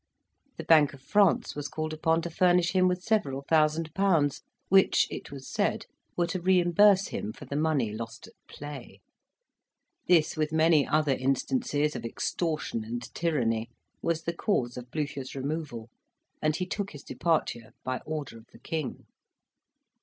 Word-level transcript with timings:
The 0.57 0.63
Bank 0.63 0.93
of 0.95 1.01
France 1.03 1.55
was 1.55 1.67
called 1.67 1.93
upon 1.93 2.23
to 2.23 2.31
furnish 2.31 2.71
him 2.71 2.87
with 2.87 3.03
several 3.03 3.43
thousand 3.43 3.93
pounds, 3.93 4.41
which, 4.67 5.05
it 5.11 5.29
was 5.29 5.47
said, 5.47 5.85
were 6.17 6.25
to 6.25 6.41
reimburse 6.41 7.09
him 7.09 7.31
for 7.31 7.45
the 7.45 7.55
money 7.55 7.93
lost 7.93 8.25
at 8.25 8.33
play. 8.47 8.99
This, 10.07 10.35
with 10.35 10.51
many 10.51 10.87
other 10.87 11.13
instances 11.13 11.95
of 11.95 12.03
extortion 12.03 12.83
and 12.83 13.13
tyranny, 13.13 13.69
was 14.01 14.23
the 14.23 14.33
cause 14.33 14.75
of 14.75 14.89
Blucher's 14.89 15.35
removal, 15.35 15.91
and 16.41 16.55
he 16.55 16.65
took 16.65 16.93
his 16.93 17.03
departure 17.03 17.73
by 17.83 17.99
order 17.99 18.39
of 18.39 18.47
the 18.47 18.57
King. 18.59 19.05